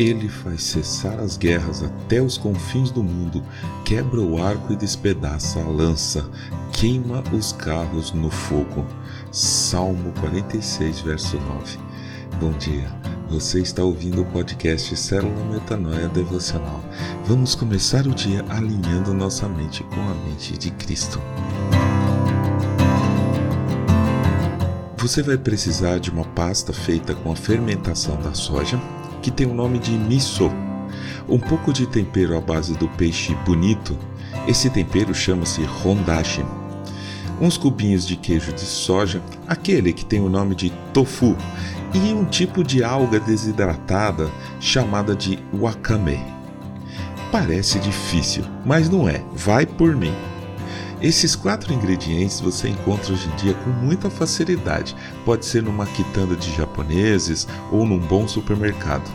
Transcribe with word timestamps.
Ele 0.00 0.30
faz 0.30 0.62
cessar 0.62 1.20
as 1.20 1.36
guerras 1.36 1.82
até 1.82 2.22
os 2.22 2.38
confins 2.38 2.90
do 2.90 3.02
mundo, 3.02 3.44
quebra 3.84 4.18
o 4.18 4.42
arco 4.42 4.72
e 4.72 4.76
despedaça 4.76 5.60
a 5.60 5.68
lança, 5.68 6.26
queima 6.72 7.22
os 7.34 7.52
carros 7.52 8.10
no 8.10 8.30
fogo. 8.30 8.86
Salmo 9.30 10.10
46, 10.18 11.00
verso 11.00 11.36
9. 11.36 11.78
Bom 12.40 12.52
dia, 12.52 12.90
você 13.28 13.60
está 13.60 13.84
ouvindo 13.84 14.22
o 14.22 14.24
podcast 14.24 14.96
Célula 14.96 15.44
Metanoia 15.52 16.08
Devocional. 16.08 16.82
Vamos 17.26 17.54
começar 17.54 18.06
o 18.06 18.14
dia 18.14 18.42
alinhando 18.48 19.12
nossa 19.12 19.46
mente 19.50 19.84
com 19.84 20.00
a 20.00 20.14
mente 20.14 20.56
de 20.56 20.70
Cristo. 20.70 21.20
Você 24.96 25.22
vai 25.22 25.36
precisar 25.36 25.98
de 25.98 26.10
uma 26.10 26.24
pasta 26.24 26.72
feita 26.72 27.14
com 27.14 27.30
a 27.30 27.36
fermentação 27.36 28.16
da 28.16 28.32
soja 28.32 28.80
que 29.20 29.30
tem 29.30 29.46
o 29.46 29.54
nome 29.54 29.78
de 29.78 29.92
miso. 29.92 30.50
Um 31.28 31.38
pouco 31.38 31.72
de 31.72 31.86
tempero 31.86 32.36
à 32.36 32.40
base 32.40 32.74
do 32.74 32.88
peixe 32.88 33.34
bonito. 33.46 33.96
Esse 34.48 34.68
tempero 34.68 35.14
chama-se 35.14 35.62
hondashi. 35.84 36.44
Uns 37.40 37.56
cubinhos 37.56 38.06
de 38.06 38.16
queijo 38.16 38.52
de 38.52 38.60
soja, 38.60 39.22
aquele 39.46 39.92
que 39.92 40.04
tem 40.04 40.20
o 40.20 40.28
nome 40.28 40.54
de 40.54 40.70
tofu, 40.92 41.36
e 41.94 42.12
um 42.12 42.24
tipo 42.24 42.62
de 42.62 42.84
alga 42.84 43.18
desidratada 43.18 44.30
chamada 44.58 45.14
de 45.14 45.38
wakame. 45.52 46.20
Parece 47.32 47.78
difícil, 47.78 48.44
mas 48.64 48.88
não 48.88 49.08
é. 49.08 49.22
Vai 49.32 49.64
por 49.64 49.94
mim. 49.94 50.12
Esses 51.02 51.34
quatro 51.34 51.72
ingredientes 51.72 52.40
você 52.40 52.68
encontra 52.68 53.14
hoje 53.14 53.26
em 53.26 53.36
dia 53.36 53.54
com 53.54 53.70
muita 53.70 54.10
facilidade. 54.10 54.94
Pode 55.24 55.46
ser 55.46 55.62
numa 55.62 55.86
quitanda 55.86 56.36
de 56.36 56.54
japoneses 56.54 57.48
ou 57.72 57.86
num 57.86 57.98
bom 57.98 58.28
supermercado. 58.28 59.10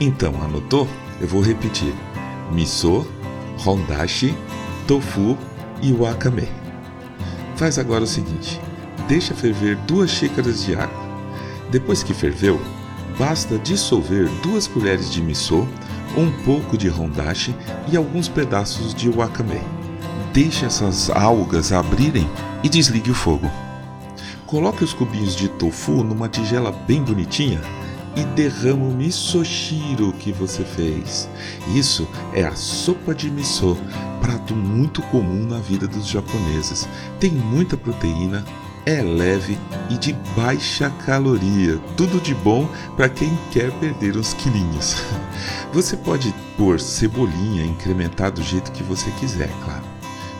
Então, 0.00 0.42
anotou? 0.42 0.88
Eu 1.20 1.28
vou 1.28 1.42
repetir: 1.42 1.92
miso, 2.50 3.06
hondashi, 3.66 4.34
tofu 4.86 5.36
e 5.82 5.92
wakame. 5.92 6.48
Faz 7.56 7.78
agora 7.78 8.04
o 8.04 8.06
seguinte: 8.06 8.58
deixa 9.06 9.34
ferver 9.34 9.76
duas 9.86 10.10
xícaras 10.10 10.64
de 10.64 10.74
água. 10.74 11.06
Depois 11.70 12.02
que 12.02 12.14
ferveu, 12.14 12.58
basta 13.18 13.58
dissolver 13.58 14.30
duas 14.42 14.66
colheres 14.66 15.12
de 15.12 15.20
miso, 15.20 15.68
um 16.16 16.30
pouco 16.42 16.78
de 16.78 16.88
hondashi 16.88 17.54
e 17.92 17.98
alguns 17.98 18.28
pedaços 18.28 18.94
de 18.94 19.10
wakame 19.10 19.75
Deixe 20.36 20.66
essas 20.66 21.08
algas 21.08 21.72
abrirem 21.72 22.28
e 22.62 22.68
desligue 22.68 23.10
o 23.10 23.14
fogo. 23.14 23.50
Coloque 24.44 24.84
os 24.84 24.92
cubinhos 24.92 25.34
de 25.34 25.48
tofu 25.48 26.04
numa 26.04 26.28
tigela 26.28 26.70
bem 26.70 27.02
bonitinha 27.02 27.58
e 28.14 28.22
derrama 28.22 28.84
o 28.84 28.94
misoshiro 28.94 30.12
que 30.12 30.32
você 30.32 30.62
fez. 30.62 31.26
Isso 31.74 32.06
é 32.34 32.44
a 32.44 32.54
sopa 32.54 33.14
de 33.14 33.30
miso, 33.30 33.78
prato 34.20 34.54
muito 34.54 35.00
comum 35.04 35.46
na 35.46 35.58
vida 35.58 35.88
dos 35.88 36.06
japoneses. 36.06 36.86
Tem 37.18 37.30
muita 37.30 37.74
proteína, 37.74 38.44
é 38.84 39.00
leve 39.00 39.56
e 39.88 39.96
de 39.96 40.12
baixa 40.36 40.90
caloria. 41.06 41.78
Tudo 41.96 42.20
de 42.20 42.34
bom 42.34 42.68
para 42.94 43.08
quem 43.08 43.34
quer 43.50 43.72
perder 43.80 44.18
uns 44.18 44.34
quilinhos. 44.34 44.96
Você 45.72 45.96
pode 45.96 46.34
pôr 46.58 46.78
cebolinha, 46.78 47.64
incrementar 47.64 48.30
do 48.30 48.42
jeito 48.42 48.70
que 48.72 48.82
você 48.82 49.10
quiser, 49.12 49.48
claro. 49.64 49.95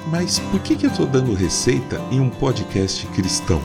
Mas 0.06 0.38
por 0.38 0.60
que, 0.60 0.76
que 0.76 0.86
eu 0.86 0.90
estou 0.90 1.06
dando 1.06 1.34
receita 1.34 2.00
em 2.12 2.20
um 2.20 2.30
podcast 2.30 3.04
cristão? 3.08 3.60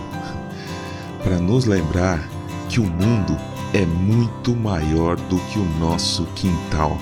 Para 1.23 1.37
nos 1.37 1.65
lembrar 1.65 2.27
que 2.67 2.79
o 2.79 2.83
mundo 2.83 3.37
é 3.73 3.85
muito 3.85 4.55
maior 4.55 5.15
do 5.15 5.37
que 5.45 5.59
o 5.59 5.65
nosso 5.79 6.25
quintal. 6.35 6.97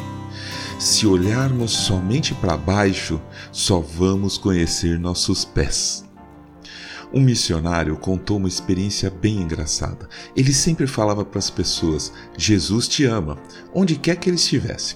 Se 0.78 1.08
olharmos 1.08 1.72
somente 1.72 2.34
para 2.34 2.58
baixo, 2.58 3.20
só 3.52 3.80
vamos 3.80 4.38
conhecer 4.38 5.00
nossos 5.00 5.46
pés. 5.46 6.04
Um 7.14 7.22
missionário 7.22 7.98
contou 7.98 8.38
uma 8.38 8.48
experiência 8.48 9.10
bem 9.10 9.38
engraçada. 9.38 10.08
Ele 10.36 10.54
sempre 10.54 10.86
falava 10.86 11.24
para 11.24 11.40
as 11.40 11.50
pessoas: 11.50 12.14
Jesus 12.38 12.88
te 12.88 13.06
ama, 13.06 13.38
onde 13.74 13.96
quer 13.96 14.18
que 14.18 14.30
ele 14.30 14.36
estivesse. 14.36 14.96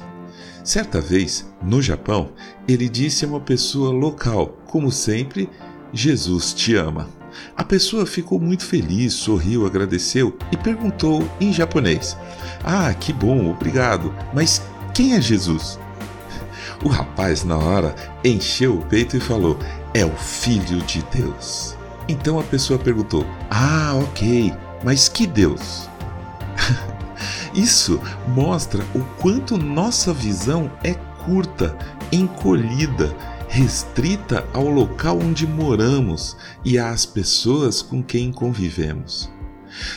Certa 0.63 1.01
vez, 1.01 1.45
no 1.61 1.81
Japão, 1.81 2.29
ele 2.65 2.87
disse 2.87 3.25
a 3.25 3.27
uma 3.27 3.41
pessoa 3.41 3.91
local, 3.91 4.57
como 4.65 4.89
sempre, 4.91 5.49
Jesus 5.91 6.53
te 6.53 6.73
ama. 6.73 7.09
A 7.57 7.65
pessoa 7.65 8.05
ficou 8.05 8.39
muito 8.39 8.63
feliz, 8.63 9.13
sorriu, 9.13 9.65
agradeceu 9.65 10.37
e 10.53 10.57
perguntou 10.57 11.27
em 11.41 11.51
japonês: 11.51 12.15
Ah, 12.63 12.93
que 12.93 13.11
bom, 13.11 13.51
obrigado, 13.51 14.15
mas 14.33 14.61
quem 14.93 15.15
é 15.15 15.21
Jesus? 15.21 15.77
O 16.81 16.87
rapaz, 16.87 17.43
na 17.43 17.57
hora, 17.57 17.93
encheu 18.23 18.77
o 18.77 18.85
peito 18.85 19.17
e 19.17 19.19
falou: 19.19 19.57
É 19.93 20.05
o 20.05 20.15
Filho 20.15 20.81
de 20.83 21.03
Deus. 21.13 21.75
Então 22.07 22.39
a 22.39 22.43
pessoa 22.43 22.79
perguntou: 22.79 23.25
Ah, 23.49 23.99
ok, 24.01 24.53
mas 24.83 25.09
que 25.09 25.27
Deus? 25.27 25.89
Isso 27.53 27.99
mostra 28.29 28.83
o 28.95 28.99
quanto 29.21 29.57
nossa 29.57 30.11
visão 30.11 30.71
é 30.83 30.93
curta, 31.23 31.77
encolhida, 32.11 33.15
restrita 33.47 34.43
ao 34.53 34.67
local 34.67 35.19
onde 35.19 35.45
moramos 35.45 36.35
e 36.65 36.79
às 36.79 37.05
pessoas 37.05 37.81
com 37.81 38.01
quem 38.01 38.31
convivemos. 38.31 39.31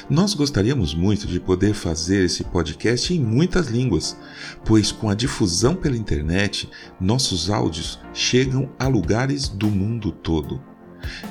Nós 0.08 0.34
gostaríamos 0.34 0.94
muito 0.94 1.26
de 1.26 1.40
poder 1.40 1.74
fazer 1.74 2.24
esse 2.24 2.44
podcast 2.44 3.12
em 3.12 3.20
muitas 3.20 3.68
línguas, 3.68 4.16
pois 4.64 4.92
com 4.92 5.08
a 5.08 5.14
difusão 5.14 5.74
pela 5.74 5.96
internet, 5.96 6.68
nossos 7.00 7.50
áudios 7.50 7.98
chegam 8.12 8.70
a 8.78 8.86
lugares 8.86 9.48
do 9.48 9.68
mundo 9.68 10.12
todo. 10.12 10.62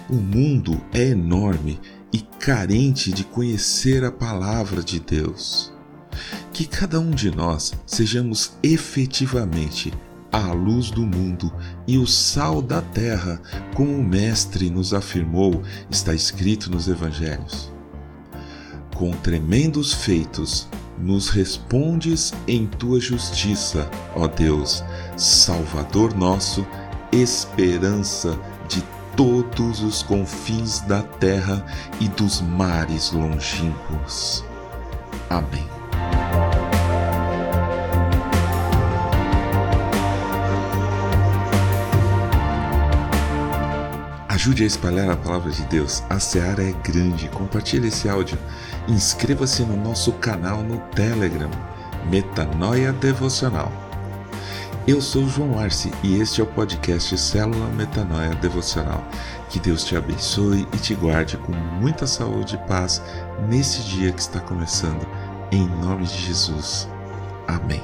O 0.09 0.15
mundo 0.15 0.79
é 0.93 1.09
enorme 1.09 1.79
e 2.13 2.19
carente 2.19 3.11
de 3.11 3.23
conhecer 3.23 4.03
a 4.03 4.11
palavra 4.11 4.81
de 4.81 4.99
Deus. 4.99 5.74
Que 6.55 6.65
cada 6.65 7.01
um 7.01 7.11
de 7.11 7.29
nós 7.35 7.73
sejamos 7.85 8.53
efetivamente 8.63 9.93
a 10.31 10.53
luz 10.53 10.89
do 10.89 11.05
mundo 11.05 11.53
e 11.85 11.97
o 11.97 12.07
sal 12.07 12.61
da 12.61 12.81
terra, 12.81 13.41
como 13.75 13.91
o 13.93 14.01
Mestre 14.01 14.69
nos 14.69 14.93
afirmou, 14.93 15.61
está 15.91 16.13
escrito 16.13 16.71
nos 16.71 16.87
Evangelhos. 16.87 17.69
Com 18.95 19.11
tremendos 19.11 19.93
feitos, 19.93 20.65
nos 20.97 21.27
respondes 21.27 22.33
em 22.47 22.65
tua 22.65 23.01
justiça, 23.01 23.91
ó 24.15 24.25
Deus, 24.25 24.81
Salvador 25.17 26.15
nosso, 26.15 26.65
esperança 27.11 28.39
de 28.69 28.81
todos 29.17 29.81
os 29.81 30.01
confins 30.01 30.79
da 30.87 31.01
terra 31.01 31.65
e 31.99 32.07
dos 32.07 32.39
mares 32.39 33.11
longínquos. 33.11 34.41
Amém. 35.29 35.74
Ajude 44.45 44.63
a 44.63 44.67
espalhar 44.67 45.09
a 45.09 45.17
palavra 45.17 45.49
de 45.49 45.63
Deus. 45.63 46.03
A 46.07 46.19
seara 46.19 46.61
é 46.61 46.71
grande. 46.71 47.27
Compartilhe 47.29 47.87
esse 47.87 48.07
áudio. 48.07 48.37
Inscreva-se 48.87 49.63
no 49.63 49.75
nosso 49.75 50.11
canal 50.13 50.61
no 50.61 50.77
Telegram, 50.91 51.49
Metanoia 52.11 52.93
Devocional. 52.93 53.71
Eu 54.87 55.01
sou 55.01 55.27
João 55.27 55.57
Arce 55.57 55.91
e 56.03 56.19
este 56.21 56.41
é 56.41 56.43
o 56.43 56.47
podcast 56.47 57.17
Célula 57.17 57.67
Metanoia 57.69 58.35
Devocional. 58.35 59.03
Que 59.49 59.59
Deus 59.59 59.83
te 59.83 59.97
abençoe 59.97 60.67
e 60.71 60.77
te 60.77 60.93
guarde 60.93 61.37
com 61.37 61.51
muita 61.51 62.05
saúde 62.05 62.53
e 62.53 62.67
paz 62.67 63.01
nesse 63.49 63.81
dia 63.81 64.11
que 64.11 64.21
está 64.21 64.39
começando. 64.39 65.07
Em 65.51 65.67
nome 65.67 66.05
de 66.05 66.21
Jesus. 66.21 66.87
Amém. 67.47 67.81